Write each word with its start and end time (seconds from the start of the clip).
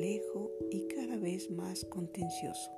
complejo 0.00 0.50
y 0.70 0.86
cada 0.88 1.18
vez 1.18 1.50
más 1.50 1.84
contencioso. 1.84 2.70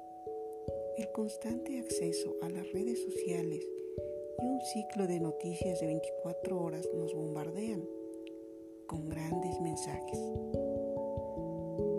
El 0.98 1.12
constante 1.12 1.79
acceso 1.79 2.34
a 2.43 2.48
las 2.48 2.72
redes 2.72 3.00
sociales 3.00 3.64
y 4.41 4.45
un 4.45 4.61
ciclo 4.61 5.06
de 5.06 5.20
noticias 5.20 5.79
de 5.79 5.87
24 5.87 6.61
horas 6.61 6.88
nos 6.96 7.14
bombardean 7.14 7.84
con 8.88 9.09
grandes 9.09 9.61
mensajes. 9.61 10.19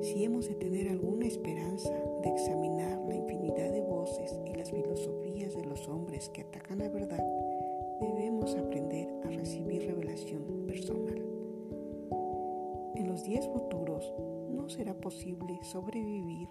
Si 0.01 0.25
hemos 0.25 0.49
de 0.49 0.55
tener 0.55 0.89
alguna 0.89 1.25
esperanza 1.25 1.93
de 2.21 2.29
examinar 2.29 2.99
la 3.07 3.15
infinidad 3.15 3.71
de 3.71 3.81
voces 3.81 4.37
y 4.45 4.55
las 4.55 4.71
filosofías 4.71 5.55
de 5.55 5.63
los 5.63 5.87
hombres 5.87 6.27
que 6.33 6.41
atacan 6.41 6.79
la 6.79 6.89
verdad, 6.89 7.23
debemos 8.01 8.53
aprender 8.57 9.07
a 9.23 9.29
recibir 9.29 9.85
revelación 9.85 10.65
personal. 10.67 11.23
En 12.95 13.07
los 13.07 13.23
días 13.23 13.47
futuros 13.47 14.13
no 14.53 14.69
será 14.69 14.93
posible 14.93 15.59
sobrevivir 15.63 16.47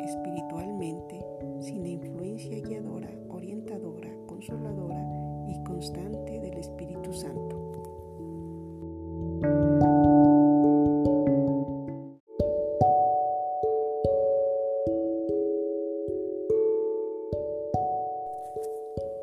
espiritualmente 0.00 1.24
sin 1.60 1.82
la 1.82 1.88
influencia 1.90 2.60
guiadora, 2.60 3.10
orientadora, 3.28 4.10
consoladora 4.26 5.02
y 5.48 5.62
constante 5.64 6.40
del 6.40 6.54
Espíritu 6.54 7.12
Santo. 7.12 7.60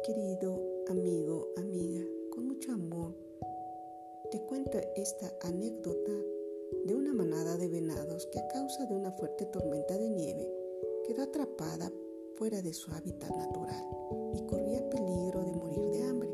Querido 0.03 0.59
amigo, 0.89 1.47
amiga, 1.57 2.05
con 2.31 2.47
mucho 2.47 2.71
amor, 2.71 3.15
te 4.29 4.39
cuento 4.41 4.79
esta 4.95 5.31
anécdota 5.47 6.11
de 7.57 7.67
venados 7.67 8.27
que 8.31 8.39
a 8.39 8.47
causa 8.47 8.85
de 8.85 8.95
una 8.95 9.11
fuerte 9.11 9.45
tormenta 9.45 9.97
de 9.97 10.09
nieve 10.09 10.49
quedó 11.05 11.23
atrapada 11.23 11.91
fuera 12.35 12.61
de 12.61 12.73
su 12.73 12.91
hábitat 12.91 13.29
natural 13.35 13.85
y 14.33 14.41
corría 14.45 14.89
peligro 14.89 15.43
de 15.43 15.53
morir 15.53 15.89
de 15.89 16.03
hambre. 16.03 16.29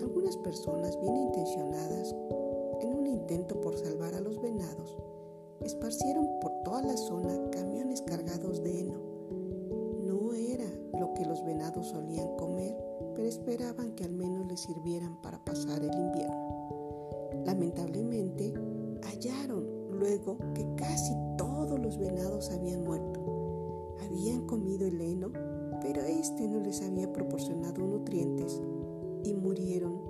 Algunas 0.00 0.36
personas 0.38 1.00
bien 1.00 1.16
intencionadas, 1.16 2.14
en 2.80 2.94
un 2.94 3.06
intento 3.06 3.60
por 3.60 3.76
salvar 3.76 4.14
a 4.14 4.20
los 4.20 4.40
venados, 4.40 4.96
esparcieron 5.60 6.26
por 6.40 6.52
toda 6.64 6.82
la 6.82 6.96
zona 6.96 7.50
camiones 7.50 8.02
cargados 8.02 8.62
de 8.62 8.80
heno. 8.80 9.00
No 10.04 10.34
era 10.34 10.70
lo 10.98 11.14
que 11.14 11.24
los 11.24 11.44
venados 11.44 11.88
solían 11.88 12.36
comer, 12.36 12.76
pero 13.14 13.26
esperaban 13.26 13.94
que 13.94 14.04
al 14.04 14.12
menos 14.12 14.46
les 14.46 14.60
sirvieran 14.60 15.20
para 15.22 15.44
pasar 15.44 15.82
el 15.82 15.94
invierno. 15.94 16.46
Lamentablemente, 17.44 18.52
hallaron 19.02 19.65
luego 19.98 20.38
que 20.54 20.66
casi 20.76 21.14
todos 21.36 21.78
los 21.78 21.98
venados 21.98 22.50
habían 22.50 22.84
muerto. 22.84 23.96
Habían 24.04 24.46
comido 24.46 24.86
el 24.86 25.00
heno, 25.00 25.30
pero 25.80 26.02
este 26.02 26.46
no 26.48 26.60
les 26.60 26.82
había 26.82 27.12
proporcionado 27.12 27.86
nutrientes 27.86 28.60
y 29.24 29.34
murieron 29.34 30.00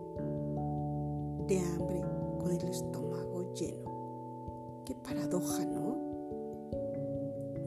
de 1.47 1.59
hambre 1.59 2.03
con 2.39 2.53
el 2.53 2.69
estómago 2.69 3.55
lleno. 3.55 4.83
Qué 4.85 4.95
paradoja, 4.95 5.65
¿no? 5.65 5.97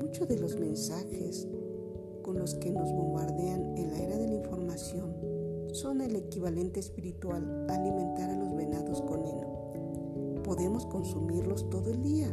Muchos 0.01 0.27
de 0.27 0.39
los 0.39 0.57
mensajes 0.59 1.47
con 2.23 2.37
los 2.37 2.55
que 2.55 2.71
nos 2.71 2.91
bombardean 2.91 3.77
en 3.77 3.91
la 3.91 3.99
era 3.99 4.17
de 4.17 4.27
la 4.27 4.33
información 4.35 5.15
son 5.73 6.01
el 6.01 6.15
equivalente 6.15 6.79
espiritual 6.79 7.65
a 7.69 7.75
alimentar 7.75 8.29
a 8.29 8.37
los 8.37 8.55
venados 8.55 9.01
con 9.01 9.25
heno. 9.25 9.48
Consumirlos 10.85 11.69
todo 11.69 11.89
el 11.91 12.01
día, 12.01 12.27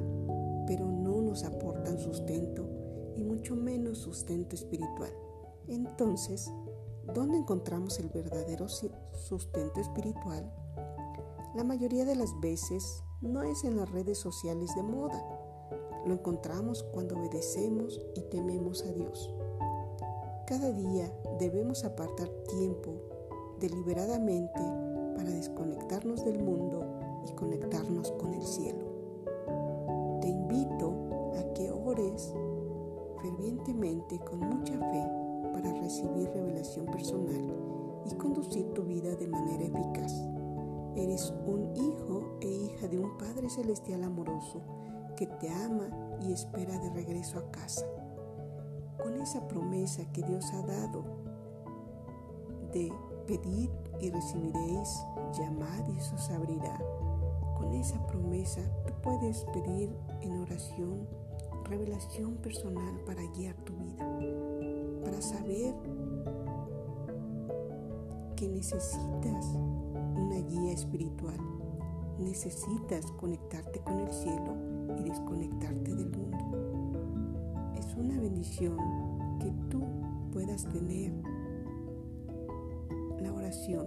pero 0.67 0.87
no 0.87 1.21
nos 1.21 1.45
aportan 1.45 1.99
sustento 1.99 2.69
y 3.17 3.23
mucho 3.23 3.57
menos 3.57 3.99
sustento 3.99 4.55
espiritual. 4.55 5.13
Entonces, 5.69 6.51
¿dónde 7.15 7.39
encontramos 7.39 7.99
el 7.99 8.09
verdadero 8.09 8.69
sustento 8.69 9.81
espiritual? 9.81 10.53
La 11.55 11.65
mayoría 11.65 12.05
de 12.05 12.17
las 12.17 12.39
veces 12.41 13.03
no 13.21 13.43
es 13.43 13.65
en 13.65 13.77
las 13.77 13.91
redes 13.91 14.19
sociales 14.19 14.75
de 14.77 14.83
moda. 14.83 15.23
Lo 16.07 16.15
encontramos 16.15 16.85
cuando 16.93 17.19
obedecemos 17.19 18.01
y 18.15 18.23
tememos 18.31 18.83
a 18.85 18.93
Dios. 18.93 19.35
Cada 20.47 20.71
día 20.71 21.13
debemos 21.41 21.85
apartar 21.85 22.29
tiempo 22.49 22.95
deliberadamente 23.59 24.61
para 25.17 25.31
desconectarnos 25.31 26.25
del 26.25 26.39
mundo 26.39 26.86
y 27.29 27.35
conectarnos 27.35 28.13
con 28.13 28.35
el 28.35 28.43
cielo. 28.43 28.85
Te 30.21 30.29
invito 30.29 30.93
a 31.39 31.53
que 31.55 31.71
ores 31.71 32.33
fervientemente 33.23 34.19
con 34.21 34.41
mucha 34.41 34.79
fe 34.79 35.09
para 35.53 35.73
recibir 35.73 36.31
revelación 36.31 36.87
personal 36.87 37.55
y 38.11 38.15
conducir 38.15 38.73
tu 38.73 38.83
vida 38.83 39.15
de 39.17 39.27
manera 39.27 39.65
eficaz. 39.65 40.13
Eres 40.95 41.33
un 41.47 41.75
hijo 41.77 42.39
e 42.41 42.49
hija 42.49 42.89
de 42.89 42.99
un 42.99 43.17
Padre 43.19 43.51
Celestial 43.51 44.05
amoroso 44.05 44.63
que 45.17 45.27
te 45.27 45.49
ama 45.51 45.89
y 46.21 46.33
espera 46.33 46.79
de 46.79 46.91
regreso 46.91 47.39
a 47.39 47.51
casa. 47.51 47.87
Con 49.03 49.21
esa 49.21 49.47
promesa 49.49 50.11
que 50.13 50.23
Dios 50.23 50.53
ha 50.53 50.63
dado 50.63 51.05
de 52.73 52.93
pedir 53.27 53.71
y 54.01 54.11
recibiréis, 54.11 55.05
llamad 55.39 55.89
y 55.89 56.01
se 56.01 56.15
os 56.15 56.31
abrirá. 56.31 56.79
Con 57.57 57.73
esa 57.75 58.05
promesa 58.07 58.61
tú 58.87 58.93
puedes 59.03 59.45
pedir 59.53 59.91
en 60.23 60.41
oración 60.41 61.07
revelación 61.69 62.37
personal 62.37 63.01
para 63.05 63.23
guiar 63.33 63.55
tu 63.65 63.75
vida, 63.75 64.05
para 65.05 65.21
saber 65.21 65.75
que 68.37 68.49
necesitas 68.49 69.47
una 70.17 70.37
guía 70.49 70.73
espiritual, 70.73 71.39
necesitas 72.19 73.11
conectarte 73.13 73.81
con 73.81 74.01
el 74.01 74.13
cielo 74.13 74.57
y 74.99 75.03
desconectarte 75.05 75.95
del 75.95 76.11
mundo. 76.11 77.75
Es 77.77 77.95
una 77.97 78.19
bendición 78.21 78.77
que 79.41 79.53
tú 79.71 79.83
puedas 80.33 80.65
tener 80.65 81.13
la 83.21 83.33
oración 83.33 83.87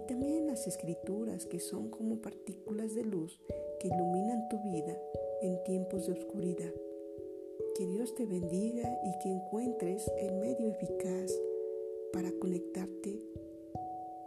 y 0.00 0.06
también 0.06 0.46
las 0.46 0.66
escrituras 0.66 1.44
que 1.44 1.60
son 1.60 1.90
como 1.90 2.22
partículas 2.22 2.94
de 2.94 3.04
luz 3.04 3.38
que 3.78 3.88
iluminan 3.88 4.48
tu 4.48 4.58
vida 4.62 4.96
en 5.42 5.62
tiempos 5.64 6.06
de 6.06 6.12
oscuridad. 6.12 6.72
Que 7.76 7.86
Dios 7.86 8.14
te 8.14 8.24
bendiga 8.24 8.88
y 9.04 9.18
que 9.22 9.28
encuentres 9.28 10.10
el 10.18 10.34
medio 10.36 10.68
eficaz 10.68 11.32
para 12.12 12.32
conectarte 12.32 13.20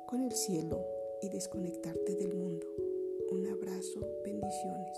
con 0.07 0.22
el 0.22 0.31
cielo 0.31 0.85
y 1.22 1.29
desconectarte 1.29 2.16
del 2.16 2.35
mundo. 2.35 2.67
Un 3.31 3.47
abrazo, 3.47 4.00
bendiciones. 4.23 4.97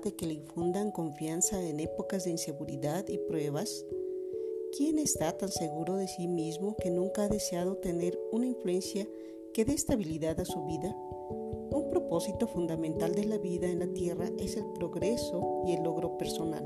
De 0.00 0.14
que 0.14 0.26
le 0.26 0.34
infundan 0.34 0.90
confianza 0.90 1.62
en 1.62 1.80
épocas 1.80 2.24
de 2.24 2.30
inseguridad 2.30 3.06
y 3.08 3.18
pruebas? 3.18 3.84
¿Quién 4.76 4.98
está 4.98 5.36
tan 5.36 5.50
seguro 5.50 5.96
de 5.96 6.08
sí 6.08 6.28
mismo 6.28 6.76
que 6.76 6.90
nunca 6.90 7.24
ha 7.24 7.28
deseado 7.28 7.76
tener 7.76 8.18
una 8.32 8.46
influencia 8.46 9.08
que 9.52 9.64
dé 9.64 9.72
estabilidad 9.72 10.38
a 10.40 10.44
su 10.44 10.64
vida? 10.66 10.94
Un 11.70 11.88
propósito 11.90 12.46
fundamental 12.46 13.14
de 13.14 13.24
la 13.24 13.38
vida 13.38 13.66
en 13.66 13.80
la 13.80 13.88
Tierra 13.88 14.30
es 14.38 14.56
el 14.56 14.64
progreso 14.74 15.62
y 15.66 15.72
el 15.72 15.82
logro 15.82 16.18
personal. 16.18 16.64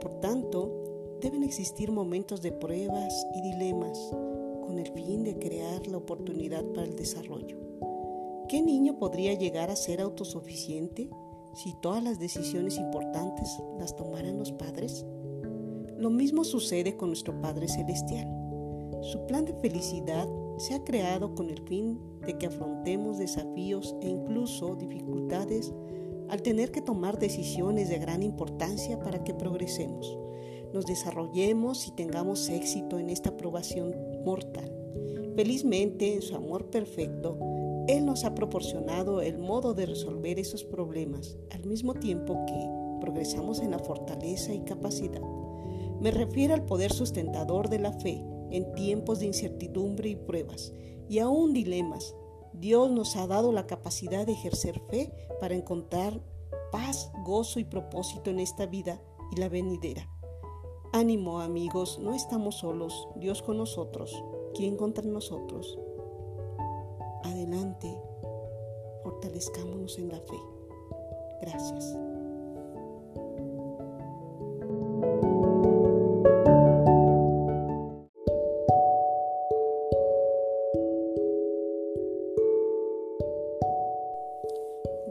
Por 0.00 0.20
tanto, 0.20 1.18
deben 1.20 1.44
existir 1.44 1.90
momentos 1.90 2.42
de 2.42 2.52
pruebas 2.52 3.14
y 3.34 3.42
dilemas 3.42 3.98
con 4.66 4.78
el 4.78 4.90
fin 4.92 5.22
de 5.22 5.38
crear 5.38 5.86
la 5.86 5.98
oportunidad 5.98 6.64
para 6.72 6.86
el 6.86 6.96
desarrollo. 6.96 7.56
¿Qué 8.48 8.60
niño 8.60 8.98
podría 8.98 9.34
llegar 9.34 9.70
a 9.70 9.76
ser 9.76 10.00
autosuficiente 10.00 11.08
si 11.54 11.74
todas 11.74 12.02
las 12.02 12.18
decisiones 12.18 12.76
importantes 12.78 13.48
las 13.78 13.94
tomaran 13.96 14.38
los 14.38 14.52
padres? 14.52 15.04
Lo 15.98 16.10
mismo 16.10 16.44
sucede 16.44 16.96
con 16.96 17.10
nuestro 17.10 17.40
Padre 17.40 17.68
Celestial. 17.68 18.28
Su 19.02 19.24
plan 19.26 19.44
de 19.44 19.54
felicidad 19.54 20.28
se 20.58 20.74
ha 20.74 20.84
creado 20.84 21.34
con 21.34 21.50
el 21.50 21.60
fin 21.62 21.98
de 22.26 22.38
que 22.38 22.46
afrontemos 22.46 23.18
desafíos 23.18 23.96
e 24.00 24.08
incluso 24.08 24.76
dificultades 24.76 25.72
al 26.28 26.42
tener 26.42 26.70
que 26.70 26.80
tomar 26.80 27.18
decisiones 27.18 27.88
de 27.88 27.98
gran 27.98 28.22
importancia 28.22 28.98
para 29.00 29.22
que 29.22 29.34
progresemos, 29.34 30.18
nos 30.72 30.86
desarrollemos 30.86 31.86
y 31.86 31.90
tengamos 31.92 32.48
éxito 32.48 32.98
en 32.98 33.10
esta 33.10 33.30
aprobación 33.30 33.94
mortal. 34.24 34.72
Felizmente, 35.36 36.14
en 36.14 36.22
su 36.22 36.34
amor 36.34 36.70
perfecto, 36.70 37.38
él 37.88 38.06
nos 38.06 38.24
ha 38.24 38.34
proporcionado 38.34 39.20
el 39.20 39.38
modo 39.38 39.74
de 39.74 39.86
resolver 39.86 40.38
esos 40.38 40.64
problemas, 40.64 41.36
al 41.50 41.64
mismo 41.64 41.94
tiempo 41.94 42.44
que, 42.46 42.82
progresamos 43.00 43.58
en 43.58 43.72
la 43.72 43.80
fortaleza 43.80 44.54
y 44.54 44.60
capacidad. 44.60 45.20
Me 46.00 46.12
refiero 46.12 46.54
al 46.54 46.64
poder 46.64 46.92
sustentador 46.92 47.68
de 47.68 47.80
la 47.80 47.92
fe 47.92 48.24
en 48.52 48.72
tiempos 48.74 49.18
de 49.18 49.26
incertidumbre 49.26 50.08
y 50.08 50.14
pruebas, 50.14 50.72
y 51.08 51.18
aún 51.18 51.52
dilemas. 51.52 52.14
Dios 52.52 52.90
nos 52.92 53.16
ha 53.16 53.26
dado 53.26 53.50
la 53.50 53.66
capacidad 53.66 54.24
de 54.24 54.32
ejercer 54.32 54.80
fe 54.88 55.12
para 55.40 55.56
encontrar 55.56 56.22
paz, 56.70 57.10
gozo 57.24 57.58
y 57.58 57.64
propósito 57.64 58.30
en 58.30 58.38
esta 58.38 58.66
vida 58.66 59.02
y 59.32 59.40
la 59.40 59.48
venidera. 59.48 60.08
Ánimo 60.92 61.40
amigos, 61.40 61.98
no 61.98 62.14
estamos 62.14 62.56
solos, 62.56 63.08
Dios 63.16 63.42
con 63.42 63.56
nosotros, 63.56 64.22
¿quién 64.54 64.76
contra 64.76 65.04
nosotros? 65.04 65.78
Adelante, 67.42 67.88
fortalezcámonos 69.02 69.98
en 69.98 70.10
la 70.10 70.20
fe. 70.20 70.36
Gracias. 71.40 71.98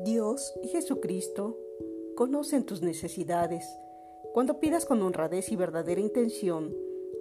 Dios 0.05 0.53
y 0.63 0.69
Jesucristo 0.69 1.57
conocen 2.15 2.65
tus 2.65 2.81
necesidades. 2.81 3.77
Cuando 4.33 4.61
pidas 4.61 4.85
con 4.85 5.01
honradez 5.01 5.51
y 5.51 5.57
verdadera 5.57 5.99
intención, 5.99 6.73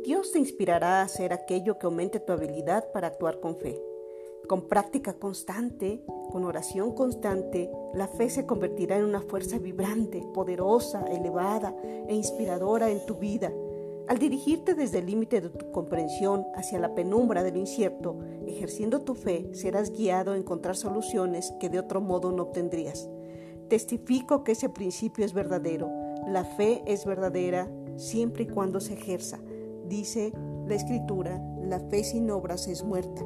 Dios 0.04 0.30
te 0.30 0.38
inspirará 0.38 1.00
a 1.00 1.02
hacer 1.02 1.32
aquello 1.32 1.80
que 1.80 1.86
aumente 1.86 2.20
tu 2.20 2.32
habilidad 2.32 2.92
para 2.92 3.08
actuar 3.08 3.40
con 3.40 3.56
fe. 3.56 3.89
Con 4.48 4.68
práctica 4.68 5.14
constante, 5.14 6.02
con 6.30 6.44
oración 6.44 6.94
constante, 6.94 7.70
la 7.94 8.08
fe 8.08 8.30
se 8.30 8.46
convertirá 8.46 8.98
en 8.98 9.04
una 9.04 9.20
fuerza 9.20 9.58
vibrante, 9.58 10.22
poderosa, 10.34 11.04
elevada 11.06 11.74
e 12.08 12.14
inspiradora 12.14 12.90
en 12.90 13.04
tu 13.06 13.16
vida. 13.16 13.52
Al 14.08 14.18
dirigirte 14.18 14.74
desde 14.74 14.98
el 14.98 15.06
límite 15.06 15.40
de 15.40 15.50
tu 15.50 15.70
comprensión 15.70 16.44
hacia 16.56 16.80
la 16.80 16.96
penumbra 16.96 17.44
del 17.44 17.56
incierto, 17.56 18.18
ejerciendo 18.46 19.02
tu 19.02 19.14
fe, 19.14 19.48
serás 19.52 19.92
guiado 19.92 20.32
a 20.32 20.36
encontrar 20.36 20.74
soluciones 20.74 21.54
que 21.60 21.68
de 21.68 21.78
otro 21.78 22.00
modo 22.00 22.32
no 22.32 22.42
obtendrías. 22.44 23.08
Testifico 23.68 24.42
que 24.42 24.52
ese 24.52 24.68
principio 24.68 25.24
es 25.24 25.32
verdadero. 25.32 25.88
La 26.26 26.44
fe 26.44 26.82
es 26.86 27.04
verdadera 27.04 27.70
siempre 27.94 28.42
y 28.44 28.48
cuando 28.48 28.80
se 28.80 28.94
ejerza. 28.94 29.38
Dice 29.86 30.32
la 30.66 30.74
Escritura, 30.74 31.40
la 31.62 31.78
fe 31.78 32.02
sin 32.02 32.30
obras 32.32 32.66
es 32.66 32.82
muerta. 32.82 33.22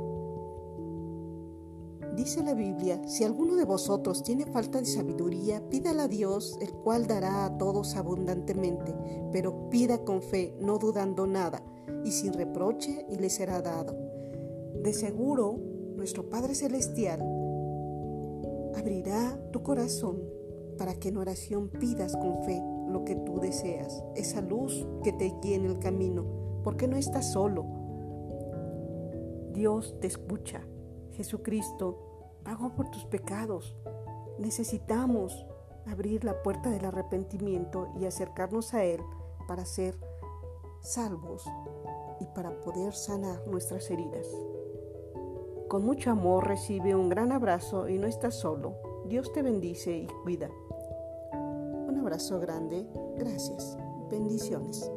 Dice 2.16 2.44
la 2.44 2.55
Biblia, 2.55 3.00
si 3.08 3.25
alguno 3.25 3.56
de 3.56 3.64
vosotros 3.64 4.22
tiene 4.22 4.46
falta 4.46 4.78
de 4.78 4.87
sabiduría, 4.87 5.61
pídala 5.69 6.05
a 6.05 6.08
Dios, 6.08 6.56
el 6.61 6.72
cual 6.72 7.08
dará 7.08 7.44
a 7.44 7.58
todos 7.58 7.96
abundantemente, 7.96 8.94
pero 9.32 9.69
pida 9.69 9.99
con 9.99 10.22
fe, 10.22 10.55
no 10.61 10.78
dudando 10.78 11.26
nada, 11.26 11.61
y 12.05 12.12
sin 12.12 12.32
reproche, 12.32 13.05
y 13.11 13.16
le 13.16 13.31
será 13.31 13.61
dado. 13.62 13.96
De 14.81 14.93
seguro, 14.93 15.58
nuestro 15.96 16.31
Padre 16.31 16.55
Celestial 16.55 17.20
abrirá 18.76 19.37
tu 19.50 19.64
corazón 19.64 20.22
para 20.78 20.94
que 20.94 21.08
en 21.08 21.16
oración 21.16 21.69
pidas 21.69 22.16
con 22.16 22.44
fe 22.44 22.62
lo 22.88 23.05
que 23.05 23.16
tú 23.16 23.40
deseas, 23.40 24.05
esa 24.14 24.40
luz 24.40 24.87
que 25.02 25.12
te 25.12 25.32
guíe 25.43 25.56
en 25.56 25.64
el 25.64 25.81
camino, 25.81 26.25
porque 26.62 26.87
no 26.87 26.96
estás 26.96 27.32
solo. 27.32 27.66
Dios 29.52 29.96
te 30.00 30.06
escucha 30.06 30.64
Jesucristo 31.14 31.99
pagó 32.44 32.75
por 32.75 32.90
tus 32.90 33.05
pecados. 33.06 33.76
Necesitamos 34.38 35.46
abrir 35.87 36.25
la 36.25 36.43
puerta 36.43 36.70
del 36.70 36.84
arrepentimiento 36.84 37.88
y 37.99 38.06
acercarnos 38.06 38.75
a 38.75 38.84
Él 38.84 39.00
para 39.46 39.64
ser 39.64 39.96
salvos 40.81 41.44
y 42.20 42.26
para 42.26 42.61
poder 42.61 42.94
sanar 42.94 43.46
nuestras 43.46 43.90
heridas. 43.90 44.26
Con 45.69 45.84
mucho 45.84 46.11
amor 46.11 46.46
recibe 46.46 46.94
un 46.94 47.08
gran 47.08 47.32
abrazo 47.32 47.88
y 47.88 47.99
no 47.99 48.06
estás 48.06 48.34
solo. 48.34 48.75
Dios 49.06 49.32
te 49.32 49.43
bendice 49.43 49.96
y 49.96 50.06
cuida. 50.22 50.50
Un 51.32 51.99
abrazo 51.99 52.38
grande. 52.38 52.87
Gracias. 53.16 53.76
Bendiciones. 54.11 54.90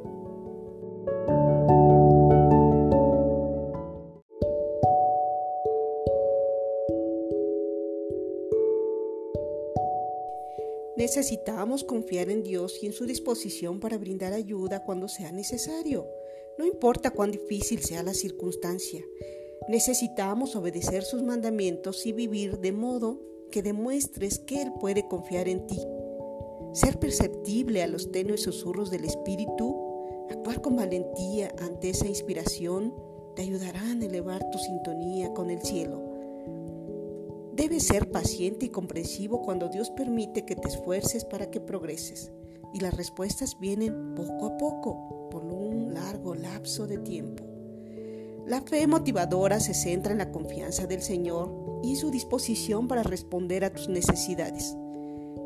Necesitamos 11.17 11.83
confiar 11.83 12.29
en 12.29 12.43
Dios 12.43 12.77
y 12.83 12.85
en 12.85 12.93
su 12.93 13.07
disposición 13.07 13.79
para 13.79 13.97
brindar 13.97 14.33
ayuda 14.33 14.83
cuando 14.83 15.07
sea 15.07 15.31
necesario, 15.31 16.05
no 16.59 16.65
importa 16.67 17.09
cuán 17.09 17.31
difícil 17.31 17.81
sea 17.81 18.03
la 18.03 18.13
circunstancia. 18.13 19.03
Necesitamos 19.67 20.55
obedecer 20.55 21.01
sus 21.01 21.23
mandamientos 21.23 22.05
y 22.05 22.11
vivir 22.11 22.59
de 22.59 22.71
modo 22.71 23.19
que 23.49 23.63
demuestres 23.63 24.37
que 24.37 24.61
Él 24.61 24.73
puede 24.79 25.07
confiar 25.07 25.47
en 25.47 25.65
ti. 25.65 25.79
Ser 26.73 26.99
perceptible 26.99 27.81
a 27.81 27.87
los 27.87 28.11
tenues 28.11 28.43
susurros 28.43 28.91
del 28.91 29.03
Espíritu, 29.03 29.75
actuar 30.29 30.61
con 30.61 30.75
valentía 30.75 31.51
ante 31.57 31.89
esa 31.89 32.05
inspiración, 32.05 32.93
te 33.35 33.41
ayudarán 33.41 34.03
a 34.03 34.05
elevar 34.05 34.47
tu 34.51 34.59
sintonía 34.59 35.33
con 35.33 35.49
el 35.49 35.63
cielo. 35.63 36.06
Debes 37.67 37.87
ser 37.87 38.11
paciente 38.11 38.67
y 38.67 38.69
comprensivo 38.69 39.41
cuando 39.41 39.67
Dios 39.67 39.89
permite 39.89 40.45
que 40.45 40.55
te 40.55 40.69
esfuerces 40.69 41.25
para 41.25 41.51
que 41.51 41.59
progreses. 41.59 42.31
Y 42.73 42.79
las 42.79 42.93
respuestas 42.93 43.59
vienen 43.59 44.15
poco 44.15 44.45
a 44.45 44.57
poco, 44.57 45.27
por 45.29 45.43
un 45.43 45.93
largo 45.93 46.33
lapso 46.33 46.87
de 46.87 46.97
tiempo. 46.99 47.43
La 48.45 48.61
fe 48.61 48.87
motivadora 48.87 49.59
se 49.59 49.73
centra 49.73 50.13
en 50.13 50.19
la 50.19 50.31
confianza 50.31 50.87
del 50.87 51.01
Señor 51.01 51.81
y 51.83 51.97
su 51.97 52.09
disposición 52.09 52.87
para 52.87 53.03
responder 53.03 53.65
a 53.65 53.73
tus 53.73 53.89
necesidades. 53.89 54.73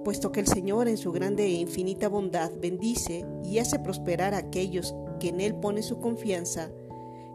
Puesto 0.04 0.32
que 0.32 0.42
el 0.42 0.48
Señor 0.48 0.88
en 0.88 0.98
su 0.98 1.12
grande 1.12 1.46
e 1.46 1.54
infinita 1.54 2.08
bondad 2.08 2.52
bendice 2.62 3.26
y 3.44 3.58
hace 3.58 3.80
prosperar 3.80 4.36
a 4.36 4.38
aquellos 4.38 4.94
que 5.20 5.30
en 5.30 5.42
Él 5.42 5.56
ponen 5.56 5.82
su 5.82 6.00
confianza, 6.00 6.70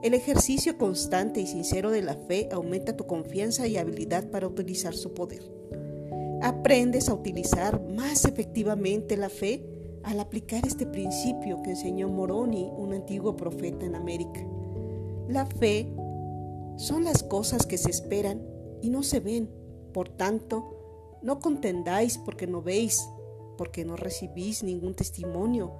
el 0.06 0.14
ejercicio 0.14 0.78
constante 0.78 1.40
y 1.40 1.48
sincero 1.48 1.90
de 1.90 2.00
la 2.00 2.14
fe 2.14 2.48
aumenta 2.52 2.96
tu 2.96 3.08
confianza 3.08 3.66
y 3.66 3.76
habilidad 3.76 4.30
para 4.30 4.46
utilizar 4.46 4.94
su 4.94 5.14
poder. 5.14 5.42
Aprendes 6.42 7.08
a 7.08 7.14
utilizar 7.14 7.82
más 7.90 8.24
efectivamente 8.24 9.16
la 9.16 9.28
fe 9.28 9.66
al 10.04 10.20
aplicar 10.20 10.64
este 10.64 10.86
principio 10.86 11.60
que 11.60 11.70
enseñó 11.70 12.08
Moroni, 12.08 12.70
un 12.76 12.92
antiguo 12.92 13.36
profeta 13.36 13.84
en 13.84 13.96
América. 13.96 14.46
La 15.28 15.44
fe 15.44 15.92
son 16.76 17.02
las 17.02 17.24
cosas 17.24 17.66
que 17.66 17.76
se 17.76 17.90
esperan 17.90 18.46
y 18.82 18.90
no 18.90 19.02
se 19.02 19.18
ven. 19.18 19.50
Por 19.92 20.08
tanto, 20.08 21.18
no 21.20 21.40
contendáis 21.40 22.16
porque 22.18 22.46
no 22.46 22.62
veis, 22.62 23.04
porque 23.58 23.84
no 23.84 23.96
recibís 23.96 24.62
ningún 24.62 24.94
testimonio, 24.94 25.72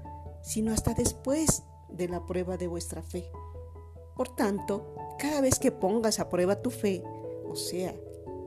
sino 0.42 0.72
hasta 0.72 0.94
después 0.94 1.62
de 1.90 2.08
la 2.08 2.26
prueba 2.26 2.56
de 2.56 2.66
vuestra 2.66 3.02
fe. 3.02 3.30
Por 4.16 4.34
tanto, 4.34 4.94
cada 5.18 5.40
vez 5.40 5.58
que 5.58 5.70
pongas 5.70 6.18
a 6.18 6.28
prueba 6.28 6.62
tu 6.62 6.70
fe, 6.70 7.02
o 7.48 7.54
sea, 7.54 7.94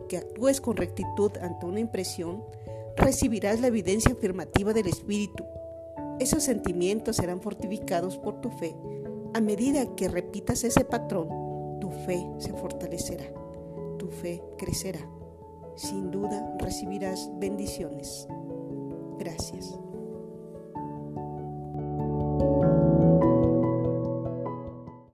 que 0.07 0.17
actúes 0.17 0.59
con 0.59 0.75
rectitud 0.75 1.31
ante 1.37 1.65
una 1.65 1.79
impresión, 1.79 2.43
recibirás 2.97 3.61
la 3.61 3.67
evidencia 3.67 4.13
afirmativa 4.13 4.73
del 4.73 4.87
Espíritu. 4.87 5.45
Esos 6.19 6.43
sentimientos 6.43 7.15
serán 7.15 7.41
fortificados 7.41 8.17
por 8.17 8.41
tu 8.41 8.49
fe. 8.49 8.75
A 9.33 9.41
medida 9.41 9.95
que 9.95 10.09
repitas 10.09 10.63
ese 10.63 10.83
patrón, 10.83 11.29
tu 11.79 11.91
fe 11.91 12.27
se 12.39 12.51
fortalecerá, 12.53 13.25
tu 13.97 14.07
fe 14.09 14.43
crecerá. 14.57 15.07
Sin 15.75 16.11
duda 16.11 16.57
recibirás 16.59 17.29
bendiciones. 17.39 18.27
Gracias. 19.17 19.79